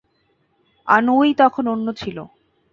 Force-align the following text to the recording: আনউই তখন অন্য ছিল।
আনউই 0.87 1.31
তখন 1.33 1.65
অন্য 1.67 1.87
ছিল। 1.93 2.17